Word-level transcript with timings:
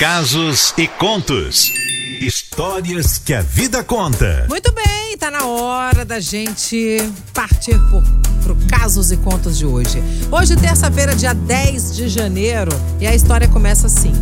Casos 0.00 0.72
e 0.78 0.88
contos. 0.88 1.70
Histórias 2.22 3.18
que 3.18 3.34
a 3.34 3.42
vida 3.42 3.84
conta. 3.84 4.46
Muito 4.48 4.72
bem, 4.72 5.14
tá 5.18 5.30
na 5.30 5.44
hora 5.44 6.06
da 6.06 6.18
gente 6.18 6.96
partir 7.34 7.78
por, 7.90 8.02
pro 8.42 8.56
Casos 8.66 9.12
e 9.12 9.18
Contos 9.18 9.58
de 9.58 9.66
hoje. 9.66 10.02
Hoje, 10.32 10.56
terça-feira, 10.56 11.14
dia 11.14 11.34
10 11.34 11.96
de 11.96 12.08
janeiro, 12.08 12.72
e 12.98 13.06
a 13.06 13.14
história 13.14 13.46
começa 13.46 13.88
assim. 13.88 14.14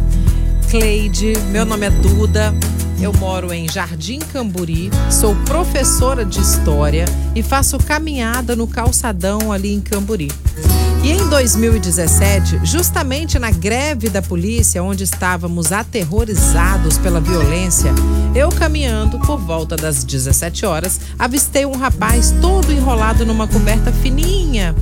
Cleide, 0.69 1.35
meu 1.53 1.64
nome 1.64 1.87
é 1.87 1.91
Duda, 1.91 2.53
eu 3.01 3.13
moro 3.13 3.53
em 3.53 3.69
Jardim 3.69 4.19
Camburi, 4.19 4.91
sou 5.09 5.37
professora 5.45 6.25
de 6.25 6.41
história 6.41 7.05
e 7.37 7.43
faço 7.43 7.79
caminhada 7.79 8.57
no 8.57 8.67
calçadão 8.67 9.53
ali 9.53 9.73
em 9.75 9.81
Camburi. 9.81 10.29
E 11.09 11.12
em 11.12 11.27
2017, 11.27 12.61
justamente 12.64 13.38
na 13.38 13.50
greve 13.50 14.11
da 14.11 14.20
polícia, 14.20 14.82
onde 14.82 15.04
estávamos 15.04 15.72
aterrorizados 15.72 16.98
pela 16.98 17.18
violência, 17.18 17.94
eu 18.35 18.50
caminhando 18.50 19.18
por 19.21 19.39
volta 19.39 19.75
das 19.75 20.04
17 20.04 20.66
horas, 20.66 21.00
avistei 21.18 21.64
um 21.64 21.79
rapaz 21.79 22.35
todo 22.43 22.71
enrolado 22.71 23.25
numa 23.25 23.49
coberta 23.49 23.90
fininha. 23.90 24.76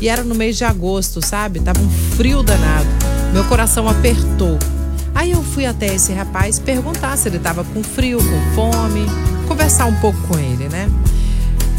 E 0.00 0.08
era 0.08 0.22
no 0.22 0.36
mês 0.36 0.56
de 0.56 0.64
agosto, 0.64 1.20
sabe? 1.20 1.58
Tava 1.58 1.80
um 1.80 1.90
frio 1.90 2.44
danado. 2.44 2.86
Meu 3.32 3.42
coração 3.46 3.88
apertou. 3.88 4.56
Aí 5.12 5.32
eu 5.32 5.42
fui 5.42 5.66
até 5.66 5.92
esse 5.92 6.12
rapaz 6.12 6.60
perguntar 6.60 7.18
se 7.18 7.26
ele 7.26 7.38
estava 7.38 7.64
com 7.64 7.82
frio, 7.82 8.18
com 8.18 8.54
fome, 8.54 9.06
conversar 9.48 9.86
um 9.86 9.96
pouco 9.96 10.20
com 10.28 10.38
ele, 10.38 10.68
né? 10.68 10.88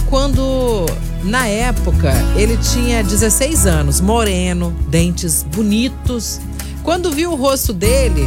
Quando, 0.10 0.86
na 1.26 1.48
época, 1.48 2.14
ele 2.36 2.56
tinha 2.56 3.04
16 3.04 3.66
anos, 3.66 4.00
moreno, 4.00 4.70
dentes 4.88 5.42
bonitos. 5.42 6.40
Quando 6.84 7.12
vi 7.12 7.26
o 7.26 7.34
rosto 7.34 7.74
dele, 7.74 8.24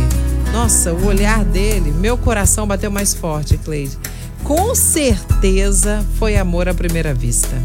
nossa, 0.52 0.93
o 0.93 1.07
olhar 1.07 1.45
dele, 1.45 1.93
meu 1.93 2.19
coração 2.19 2.66
bateu 2.66 2.91
mais 2.91 3.15
forte, 3.15 3.57
Cleide. 3.57 3.96
Com 4.43 4.74
certeza 4.74 6.05
foi 6.18 6.37
amor 6.37 6.68
à 6.68 6.74
primeira 6.74 7.15
vista. 7.15 7.57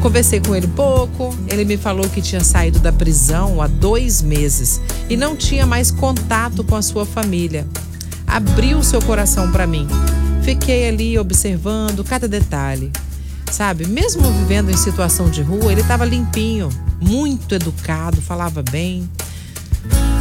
Conversei 0.00 0.40
com 0.40 0.56
ele 0.56 0.66
pouco, 0.68 1.36
ele 1.50 1.66
me 1.66 1.76
falou 1.76 2.08
que 2.08 2.22
tinha 2.22 2.42
saído 2.42 2.78
da 2.78 2.90
prisão 2.90 3.60
há 3.60 3.66
dois 3.66 4.22
meses 4.22 4.80
e 5.08 5.18
não 5.18 5.36
tinha 5.36 5.66
mais 5.66 5.90
contato 5.90 6.64
com 6.64 6.76
a 6.76 6.82
sua 6.82 7.04
família. 7.04 7.66
Abriu 8.26 8.82
seu 8.82 9.02
coração 9.02 9.52
para 9.52 9.66
mim. 9.66 9.86
Fiquei 10.42 10.88
ali 10.88 11.18
observando 11.18 12.02
cada 12.02 12.26
detalhe. 12.26 12.90
Sabe, 13.52 13.86
mesmo 13.86 14.22
vivendo 14.32 14.70
em 14.70 14.76
situação 14.78 15.28
de 15.28 15.42
rua, 15.42 15.70
ele 15.70 15.82
estava 15.82 16.06
limpinho, 16.06 16.70
muito 16.98 17.54
educado, 17.54 18.22
falava 18.22 18.62
bem. 18.62 19.06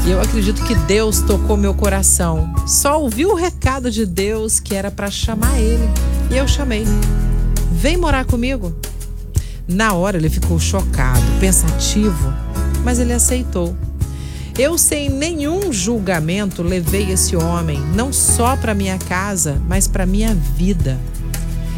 E 0.05 0.11
eu 0.11 0.19
acredito 0.19 0.61
que 0.65 0.75
Deus 0.75 1.21
tocou 1.21 1.55
meu 1.55 1.73
coração. 1.73 2.53
Só 2.67 3.01
ouvi 3.01 3.25
o 3.25 3.33
recado 3.33 3.89
de 3.89 4.05
Deus 4.05 4.59
que 4.59 4.75
era 4.75 4.91
para 4.91 5.09
chamar 5.09 5.57
ele. 5.61 5.89
E 6.29 6.35
eu 6.35 6.45
chamei. 6.45 6.83
Vem 7.71 7.95
morar 7.95 8.25
comigo. 8.25 8.75
Na 9.65 9.93
hora 9.93 10.17
ele 10.17 10.29
ficou 10.29 10.59
chocado, 10.59 11.21
pensativo, 11.39 12.33
mas 12.83 12.99
ele 12.99 13.13
aceitou. 13.13 13.73
Eu, 14.59 14.77
sem 14.77 15.09
nenhum 15.09 15.71
julgamento, 15.71 16.61
levei 16.61 17.09
esse 17.09 17.37
homem 17.37 17.79
não 17.95 18.11
só 18.11 18.57
para 18.57 18.73
minha 18.73 18.97
casa, 18.97 19.61
mas 19.69 19.87
para 19.87 20.05
minha 20.05 20.35
vida. 20.35 20.99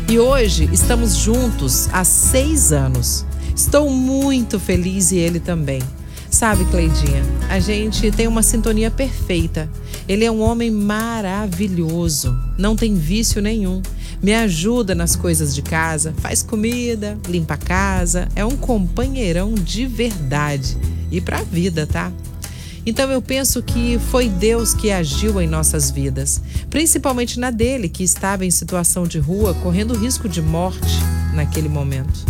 E 0.09 0.19
hoje 0.19 0.69
estamos 0.71 1.15
juntos 1.15 1.87
há 1.91 2.03
seis 2.03 2.71
anos. 2.71 3.25
Estou 3.55 3.89
muito 3.89 4.59
feliz 4.59 5.11
e 5.11 5.17
ele 5.17 5.39
também. 5.39 5.81
Sabe, 6.29 6.65
Cleidinha, 6.65 7.23
a 7.49 7.59
gente 7.59 8.11
tem 8.11 8.27
uma 8.27 8.43
sintonia 8.43 8.91
perfeita. 8.91 9.69
Ele 10.07 10.25
é 10.25 10.31
um 10.31 10.41
homem 10.41 10.69
maravilhoso, 10.69 12.35
não 12.57 12.75
tem 12.75 12.95
vício 12.95 13.41
nenhum. 13.41 13.81
Me 14.21 14.33
ajuda 14.33 14.93
nas 14.93 15.15
coisas 15.15 15.53
de 15.55 15.61
casa, 15.61 16.13
faz 16.17 16.41
comida, 16.43 17.17
limpa 17.27 17.53
a 17.53 17.57
casa, 17.57 18.27
é 18.35 18.43
um 18.43 18.57
companheirão 18.57 19.53
de 19.53 19.85
verdade 19.85 20.77
e 21.11 21.21
para 21.21 21.39
a 21.39 21.43
vida, 21.43 21.85
tá? 21.85 22.11
Então 22.85 23.09
eu 23.09 23.21
penso 23.21 23.63
que 23.63 23.97
foi 24.11 24.27
Deus 24.27 24.73
que 24.73 24.91
agiu 24.91 25.39
em 25.41 25.47
nossas 25.47 25.89
vidas, 25.89 26.41
principalmente 26.69 27.39
na 27.39 27.49
dele, 27.49 27.87
que 27.87 28.03
estava 28.03 28.45
em 28.45 28.51
situação 28.51 29.07
de 29.07 29.19
rua, 29.19 29.53
correndo 29.53 29.93
risco 29.93 30.27
de 30.27 30.41
morte 30.41 30.99
naquele 31.33 31.69
momento. 31.69 32.25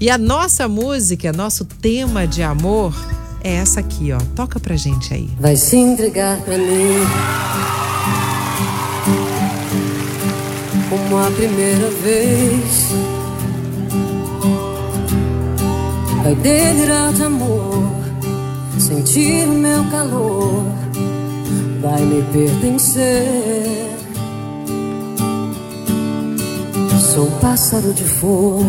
E 0.00 0.10
a 0.10 0.18
nossa 0.18 0.68
música, 0.68 1.32
nosso 1.32 1.64
tema 1.64 2.26
de 2.26 2.42
amor, 2.42 2.94
é 3.42 3.54
essa 3.54 3.80
aqui, 3.80 4.12
ó. 4.12 4.18
Toca 4.34 4.58
pra 4.60 4.76
gente 4.76 5.14
aí. 5.14 5.30
Vai 5.38 5.56
se 5.56 5.76
entregar 5.76 6.40
pra 6.42 6.58
mim. 6.58 6.98
Como 10.90 11.16
a 11.16 11.30
primeira 11.30 11.90
vez. 11.90 12.88
Vai 16.22 16.34
delirar 16.34 17.12
de 17.12 17.22
amor. 17.22 17.75
Sentir 18.86 19.48
meu 19.48 19.82
calor. 19.90 20.62
Vai 21.82 22.00
me 22.02 22.22
pertencer. 22.32 23.90
Sou 27.12 27.28
pássaro 27.40 27.92
de 27.92 28.04
fogo 28.04 28.64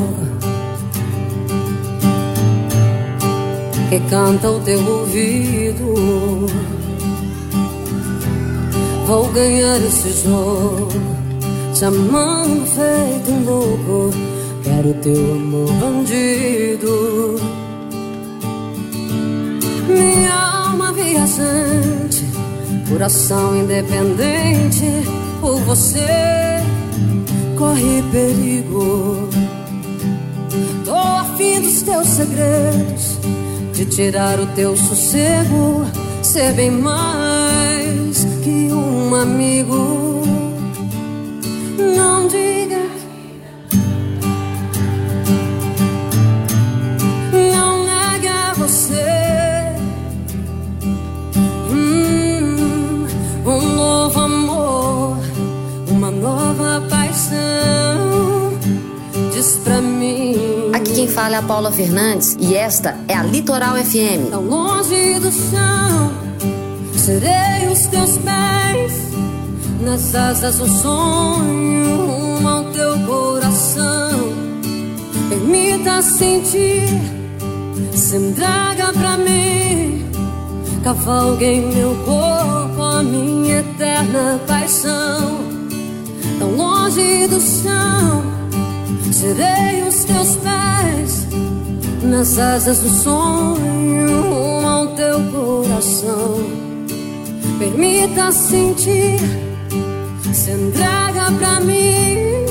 que 3.92 4.00
canta 4.10 4.50
o 4.50 4.60
teu 4.62 4.84
ouvido. 4.84 6.48
Vou 9.06 9.28
ganhar 9.34 9.78
esse 9.78 10.24
jogo, 10.24 10.90
te 11.76 11.86
amando 11.86 12.66
feito 12.66 13.32
um 13.32 13.46
louco. 13.46 14.10
Quero 14.64 14.96
teu 14.96 15.34
amor 15.34 15.72
bandido. 15.74 17.47
Coração 22.90 23.58
independente. 23.58 24.86
Por 25.40 25.60
você 25.62 26.64
corre 27.58 28.04
perigo. 28.12 29.30
Tô 30.84 30.96
afim 30.96 31.62
dos 31.62 31.82
teus 31.82 32.08
segredos 32.08 33.18
de 33.74 33.86
tirar 33.86 34.40
o 34.40 34.48
teu 34.48 34.76
sossego, 34.76 35.86
ser 36.24 36.54
bem 36.54 36.72
mais 36.72 38.26
que 38.44 38.72
um 38.72 39.14
amigo. 39.14 40.24
Não 41.78 42.28
diga, 42.28 42.87
Diz 59.38 59.56
pra 59.64 59.80
mim. 59.80 60.72
Aqui 60.74 60.94
quem 60.96 61.08
fala 61.08 61.36
é 61.36 61.38
a 61.38 61.44
Paula 61.44 61.72
Fernandes 61.72 62.36
e 62.40 62.56
esta 62.56 62.98
é 63.08 63.14
a 63.14 63.22
Litoral 63.22 63.76
FM. 63.76 64.32
Tão 64.32 64.42
longe 64.42 65.20
do 65.20 65.32
chão, 65.32 66.12
serei 66.96 67.72
os 67.72 67.86
teus 67.86 68.18
pés 68.18 68.94
nas 69.80 70.16
asas 70.16 70.58
do 70.58 70.68
sonho, 70.68 72.08
rumo 72.08 72.50
ao 72.50 72.64
teu 72.72 72.98
coração. 73.06 74.34
Permita 75.30 76.02
sentir, 76.02 77.00
se 77.94 78.16
entrega 78.16 78.92
pra 78.92 79.18
mim, 79.18 80.04
cavalgue 80.84 81.46
em 81.46 81.76
meu 81.76 81.96
corpo 82.06 82.82
a 82.82 83.04
minha 83.04 83.60
eterna 83.60 84.42
paixão. 84.48 85.38
Tão 86.40 86.56
longe 86.56 87.28
do 87.28 87.40
chão. 87.40 88.27
Serei 89.12 89.84
os 89.88 90.04
teus 90.04 90.36
pés 90.38 91.28
nas 92.04 92.38
asas 92.38 92.80
do 92.80 92.90
sonho, 92.90 94.22
rumo 94.22 94.68
ao 94.68 94.88
teu 94.96 95.20
coração. 95.32 96.68
Permita 97.58 98.32
sentir, 98.32 99.20
se 100.34 100.52
entrega 100.52 101.32
pra 101.40 101.60
mim, 101.60 102.46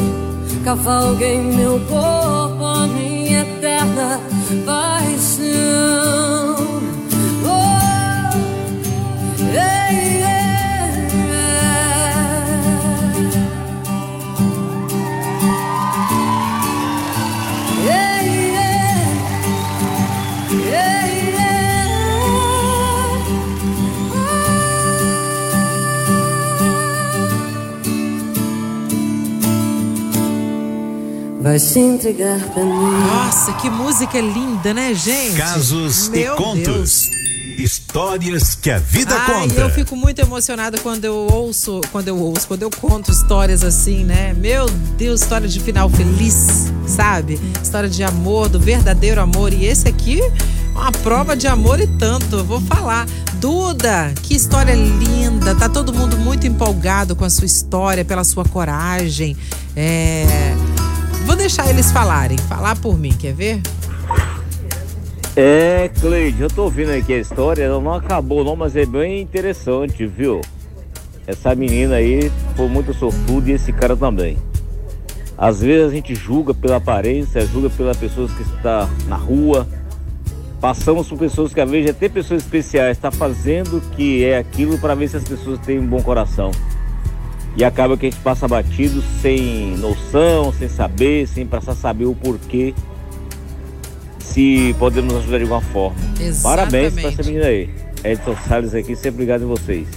cavalgue 0.65 1.25
em 1.25 1.57
meu 1.57 1.79
corpo 1.89 2.65
a 2.65 2.87
minha 2.87 3.43
eterna 3.43 4.21
paixão. 4.65 6.26
Vai 31.47 31.61
se 31.61 31.79
entregar 31.79 32.41
pra 32.53 32.65
mim. 32.65 33.07
Nossa, 33.07 33.53
que 33.53 33.71
música 33.71 34.21
linda, 34.21 34.75
né, 34.75 34.93
gente? 34.93 35.37
Casos 35.37 36.09
Meu 36.09 36.35
e 36.35 36.37
contos. 36.37 36.65
Deus. 36.65 37.11
Histórias 37.57 38.57
que 38.57 38.69
a 38.69 38.79
vida 38.79 39.15
Ai, 39.17 39.49
conta. 39.49 39.61
eu 39.61 39.71
fico 39.71 39.95
muito 39.95 40.21
emocionada 40.21 40.77
quando 40.79 41.05
eu 41.05 41.15
ouço, 41.15 41.81
quando 41.93 42.09
eu 42.09 42.19
ouço, 42.19 42.49
quando 42.49 42.63
eu 42.63 42.71
conto 42.71 43.13
histórias 43.13 43.63
assim, 43.63 44.03
né? 44.03 44.35
Meu 44.35 44.69
Deus, 44.99 45.23
história 45.23 45.49
de 45.49 45.61
final 45.61 45.89
feliz, 45.89 46.67
sabe? 46.85 47.41
História 47.63 47.89
de 47.89 48.03
amor, 48.03 48.49
do 48.49 48.59
verdadeiro 48.59 49.21
amor. 49.21 49.53
E 49.53 49.67
esse 49.67 49.87
aqui, 49.87 50.21
uma 50.73 50.91
prova 50.91 51.37
de 51.37 51.47
amor 51.47 51.81
e 51.81 51.87
tanto. 51.87 52.39
Eu 52.39 52.45
vou 52.45 52.61
falar. 52.61 53.07
Duda, 53.35 54.13
que 54.25 54.35
história 54.35 54.75
linda. 54.75 55.55
Tá 55.55 55.69
todo 55.69 55.95
mundo 55.95 56.19
muito 56.19 56.45
empolgado 56.45 57.15
com 57.15 57.25
a 57.25 57.31
sua 57.31 57.47
história, 57.47 58.05
pela 58.05 58.25
sua 58.25 58.45
coragem. 58.45 59.37
É. 59.77 60.27
Vou 61.27 61.35
deixar 61.35 61.69
eles 61.69 61.91
falarem. 61.91 62.39
Falar 62.39 62.77
por 62.77 62.97
mim, 62.97 63.11
quer 63.11 63.35
ver? 63.35 63.61
É, 65.35 65.91
Cleide, 66.01 66.41
eu 66.41 66.49
tô 66.49 66.63
ouvindo 66.63 66.93
aqui 66.93 67.13
a 67.13 67.19
história, 67.19 67.65
ela 67.65 67.81
não 67.81 67.93
acabou 67.93 68.45
não, 68.45 68.55
mas 68.55 68.75
é 68.77 68.87
bem 68.87 69.21
interessante, 69.21 70.07
viu? 70.07 70.41
Essa 71.27 71.53
menina 71.55 71.97
aí 71.97 72.31
foi 72.55 72.69
muito 72.69 72.95
sortuda 72.95 73.51
e 73.51 73.55
esse 73.55 73.73
cara 73.73 73.97
também. 73.97 74.39
Às 75.37 75.61
vezes 75.61 75.89
a 75.89 75.95
gente 75.95 76.15
julga 76.15 76.55
pela 76.55 76.77
aparência, 76.77 77.45
julga 77.45 77.69
pelas 77.69 77.97
pessoas 77.97 78.31
que 78.33 78.43
está 78.43 78.89
na 79.09 79.17
rua. 79.17 79.67
Passamos 80.61 81.09
por 81.09 81.19
pessoas 81.19 81.53
que 81.53 81.61
às 81.61 81.71
vezes 81.71 81.91
até 81.91 82.09
pessoas 82.09 82.45
especiais 82.45 82.97
está 82.97 83.11
fazendo 83.11 83.79
o 83.79 83.81
que 83.81 84.25
é 84.25 84.39
aquilo 84.39 84.79
para 84.79 84.95
ver 84.95 85.09
se 85.09 85.17
as 85.17 85.25
pessoas 85.25 85.59
têm 85.59 85.81
um 85.81 85.87
bom 85.87 86.01
coração. 86.01 86.53
E 87.57 87.65
acaba 87.65 87.97
que 87.97 88.07
a 88.07 88.11
gente 88.11 88.21
passa 88.21 88.47
batido 88.47 89.03
sem 89.23 89.77
noção, 89.79 90.53
sem 90.53 90.69
saber, 90.69 91.27
sem 91.27 91.47
passar 91.47 91.73
a 91.73 91.77
saber 91.77 92.05
o 92.05 92.15
porquê 92.15 92.75
se 94.21 94.77
podemos 94.79 95.15
ajudar 95.15 95.39
de 95.39 95.45
alguma 95.45 95.63
forma. 95.63 95.97
Parabéns 96.43 96.93
para 96.93 97.09
essa 97.09 97.23
menina 97.23 97.47
aí. 97.47 97.71
Edson 98.05 98.37
Salles 98.47 98.75
aqui, 98.75 98.95
sempre 98.95 99.21
ligado 99.21 99.45
em 99.45 99.47
vocês. 99.47 99.89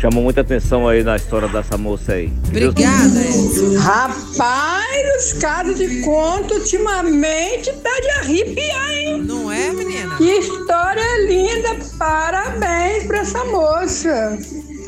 Chamou 0.00 0.22
muita 0.22 0.42
atenção 0.42 0.86
aí 0.86 1.02
na 1.02 1.16
história 1.16 1.48
dessa 1.48 1.76
moça 1.76 2.12
aí. 2.12 2.32
Obrigada, 2.48 3.20
Edson. 3.20 3.78
Rapaz, 3.78 5.16
os 5.18 5.32
casos 5.40 5.76
de 5.76 6.02
conto 6.02 6.54
ultimamente 6.54 7.72
tá 7.72 8.00
de 8.00 8.10
arrepiar, 8.10 8.92
hein? 8.92 9.22
Não 9.22 9.50
é, 9.50 9.72
menina? 9.72 10.16
Que 10.16 10.30
história 10.30 11.26
linda! 11.26 11.76
Parabéns 11.98 13.04
pra 13.04 13.18
essa 13.18 13.44
moça. 13.46 14.38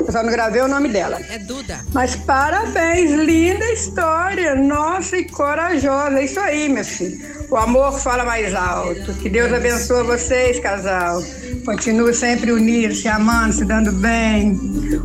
Eu 0.09 0.13
só 0.13 0.23
não 0.23 0.31
gravei 0.31 0.59
o 0.59 0.67
nome 0.67 0.89
dela. 0.89 1.19
É 1.29 1.37
Duda. 1.37 1.81
Mas 1.93 2.15
parabéns, 2.15 3.11
linda 3.11 3.63
história. 3.71 4.55
Nossa, 4.55 5.17
e 5.17 5.25
corajosa. 5.25 6.19
É 6.19 6.25
isso 6.25 6.39
aí, 6.39 6.67
meu 6.67 6.83
filho. 6.83 7.19
O 7.47 7.55
amor 7.55 7.91
fala 7.99 8.25
mais 8.25 8.55
alto. 8.55 9.13
Que 9.13 9.29
Deus 9.29 9.53
abençoe 9.53 10.03
vocês, 10.07 10.59
casal. 10.59 11.21
Continue 11.63 12.11
sempre 12.15 12.51
unidos, 12.51 13.01
se 13.01 13.07
amando, 13.07 13.53
se 13.53 13.65
dando 13.65 13.91
bem. 13.91 14.59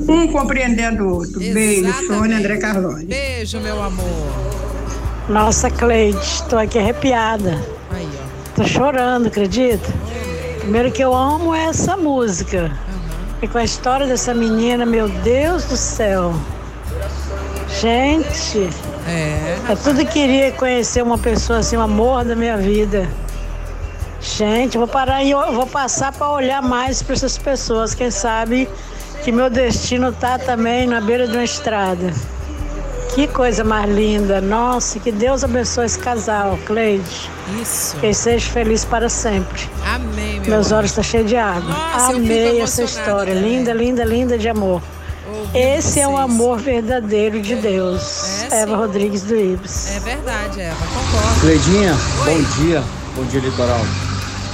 Um 0.08 0.26
compreendendo 0.32 1.04
o 1.04 1.16
outro. 1.16 1.38
Beijo. 1.38 2.06
Sônia 2.06 2.38
André 2.38 2.56
Carlone. 2.56 3.04
Beijo, 3.04 3.60
meu 3.60 3.82
amor. 3.82 4.32
Nossa, 5.28 5.68
Cleide, 5.68 6.16
estou 6.16 6.58
aqui 6.58 6.78
arrepiada. 6.78 7.62
Aí, 7.90 8.08
ó. 8.08 8.56
Tô 8.56 8.64
chorando, 8.64 9.26
acredita? 9.26 9.86
Primeiro 10.60 10.90
que 10.90 11.04
eu 11.04 11.14
amo 11.14 11.54
é 11.54 11.64
essa 11.64 11.94
música. 11.94 12.72
E 13.44 13.46
com 13.46 13.58
a 13.58 13.64
história 13.64 14.06
dessa 14.06 14.32
menina, 14.32 14.87
meu 14.87 15.06
Deus 15.06 15.64
do 15.67 15.76
céu. 15.76 16.32
Gente, 17.79 18.70
É. 19.06 19.58
eu 19.69 19.76
tudo 19.76 20.02
queria 20.06 20.50
conhecer 20.52 21.02
uma 21.02 21.19
pessoa 21.19 21.58
assim, 21.58 21.76
o 21.76 21.82
amor 21.82 22.25
da 22.25 22.35
minha 22.35 22.56
vida. 22.56 23.06
Gente, 24.19 24.79
vou 24.79 24.88
parar 24.88 25.23
e 25.23 25.35
vou 25.35 25.67
passar 25.67 26.11
para 26.11 26.31
olhar 26.31 26.62
mais 26.62 27.02
para 27.02 27.12
essas 27.17 27.37
pessoas. 27.37 27.94
Quem 27.94 28.11
sabe 28.11 28.67
que 29.23 29.31
meu 29.31 29.50
destino 29.50 30.11
tá 30.11 30.38
também 30.38 30.87
na 30.87 31.02
beira 31.02 31.29
de 31.29 31.35
uma 31.35 31.44
estrada. 31.44 32.14
Que 33.14 33.28
coisa 33.28 33.62
mais 33.62 33.88
linda. 33.94 34.40
Nossa, 34.40 34.99
que 34.99 35.12
Deus 35.12 35.44
abençoe 35.44 35.87
esse 35.87 35.99
casal, 35.99 36.58
Cleide. 36.66 37.31
Isso. 37.62 37.96
Que 37.99 38.12
seja 38.12 38.50
feliz 38.50 38.84
para 38.84 39.08
sempre. 39.08 39.69
Amém, 39.87 40.40
meu 40.40 40.50
Meus 40.50 40.66
amor. 40.69 40.78
olhos 40.78 40.90
estão 40.90 41.05
cheios 41.05 41.28
de 41.28 41.37
água. 41.37 41.70
Nossa, 41.72 42.12
Amei 42.16 42.61
essa 42.61 42.82
história. 42.82 43.34
também. 43.34 43.58
Linda, 43.58 43.72
linda, 43.72 44.05
linda 44.05 44.37
de 44.38 44.49
amor. 44.49 44.82
Ouvindo 45.28 45.56
Esse 45.56 46.00
é 46.00 46.08
o 46.08 46.12
vocês. 46.12 46.25
amor 46.25 46.58
verdadeiro 46.58 47.40
de 47.40 47.55
Deus. 47.55 48.43
É, 48.50 48.62
Eva. 48.62 48.76
Rodrigues 48.76 49.22
do 49.22 49.37
Ibis. 49.37 49.94
É 49.96 50.00
verdade, 50.00 50.61
Eva. 50.61 50.76
Concordo. 50.87 51.40
Cleidinha, 51.40 51.93
Oi. 51.93 52.32
bom 52.34 52.62
dia. 52.62 52.82
Bom 53.14 53.25
dia, 53.26 53.40
Litoral. 53.40 53.81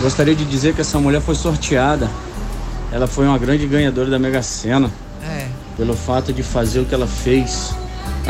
Gostaria 0.01 0.35
de 0.35 0.45
dizer 0.45 0.75
que 0.75 0.83
essa 0.83 0.99
mulher 0.99 1.23
foi 1.23 1.35
sorteada. 1.35 2.11
Ela 2.93 3.07
foi 3.07 3.25
uma 3.27 3.39
grande 3.39 3.67
ganhadora 3.67 4.11
da 4.11 4.19
Mega 4.19 4.43
Sena 4.43 4.91
É. 5.25 5.47
pelo 5.77 5.95
fato 5.97 6.33
de 6.33 6.43
fazer 6.43 6.81
o 6.81 6.85
que 6.85 6.95
ela 6.95 7.07
fez, 7.07 7.71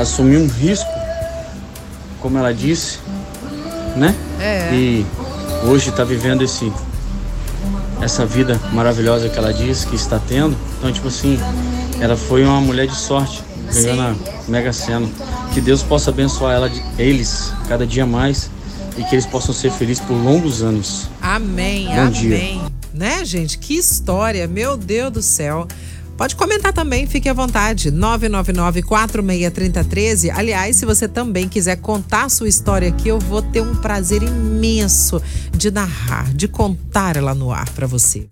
assumir 0.00 0.38
um 0.38 0.46
risco, 0.46 0.88
como 2.20 2.38
ela 2.38 2.52
disse, 2.52 2.98
né? 3.96 4.14
É. 4.40 4.74
E 4.74 5.06
hoje 5.64 5.90
está 5.90 6.04
vivendo 6.04 6.42
esse 6.42 6.72
essa 8.00 8.24
vida 8.24 8.58
maravilhosa 8.72 9.28
que 9.28 9.38
ela 9.38 9.52
disse 9.52 9.86
que 9.86 9.94
está 9.94 10.18
tendo. 10.18 10.56
Então, 10.78 10.90
tipo 10.90 11.08
assim, 11.08 11.38
ela 12.00 12.16
foi 12.16 12.44
uma 12.44 12.60
mulher 12.60 12.86
de 12.86 12.96
sorte, 12.96 13.42
ganhou 13.72 13.94
na 13.94 14.14
Mega 14.48 14.72
Sena. 14.72 15.06
Que 15.52 15.60
Deus 15.60 15.82
possa 15.82 16.10
abençoar 16.10 16.54
ela, 16.54 16.70
eles 16.98 17.52
cada 17.68 17.86
dia 17.86 18.06
mais 18.06 18.50
e 18.96 19.04
que 19.04 19.14
eles 19.14 19.26
possam 19.26 19.54
ser 19.54 19.70
felizes 19.70 20.02
por 20.02 20.14
longos 20.14 20.62
anos. 20.62 21.08
Amém, 21.20 21.86
Bom 21.88 22.08
dia. 22.10 22.36
amém. 22.36 22.62
Né, 22.92 23.24
gente? 23.24 23.58
Que 23.58 23.74
história, 23.74 24.46
meu 24.46 24.76
Deus 24.76 25.12
do 25.12 25.22
céu. 25.22 25.66
Pode 26.20 26.36
comentar 26.36 26.70
também, 26.70 27.06
fique 27.06 27.30
à 27.30 27.32
vontade. 27.32 27.90
999-463013. 27.90 30.30
Aliás, 30.36 30.76
se 30.76 30.84
você 30.84 31.08
também 31.08 31.48
quiser 31.48 31.76
contar 31.76 32.24
a 32.24 32.28
sua 32.28 32.46
história 32.46 32.90
aqui, 32.90 33.08
eu 33.08 33.18
vou 33.18 33.40
ter 33.40 33.62
um 33.62 33.74
prazer 33.76 34.22
imenso 34.22 35.18
de 35.50 35.70
narrar, 35.70 36.30
de 36.34 36.46
contar 36.46 37.16
ela 37.16 37.34
no 37.34 37.50
ar 37.50 37.70
para 37.70 37.86
você. 37.86 38.28